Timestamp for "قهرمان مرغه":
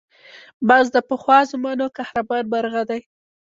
1.97-2.81